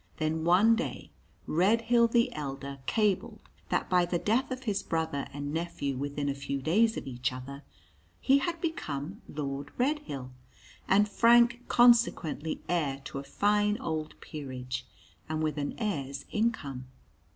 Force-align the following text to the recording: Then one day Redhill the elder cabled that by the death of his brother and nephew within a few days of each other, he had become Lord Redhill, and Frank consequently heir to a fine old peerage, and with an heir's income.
Then 0.17 0.43
one 0.43 0.75
day 0.75 1.11
Redhill 1.45 2.07
the 2.07 2.33
elder 2.33 2.79
cabled 2.87 3.41
that 3.69 3.87
by 3.87 4.03
the 4.03 4.17
death 4.17 4.49
of 4.49 4.63
his 4.63 4.81
brother 4.81 5.27
and 5.31 5.53
nephew 5.53 5.95
within 5.95 6.27
a 6.27 6.33
few 6.33 6.59
days 6.59 6.97
of 6.97 7.05
each 7.05 7.31
other, 7.31 7.61
he 8.19 8.39
had 8.39 8.59
become 8.59 9.21
Lord 9.29 9.69
Redhill, 9.77 10.31
and 10.87 11.07
Frank 11.07 11.65
consequently 11.67 12.63
heir 12.67 12.99
to 13.05 13.19
a 13.19 13.23
fine 13.23 13.77
old 13.77 14.19
peerage, 14.21 14.87
and 15.29 15.43
with 15.43 15.59
an 15.59 15.75
heir's 15.77 16.25
income. 16.31 16.87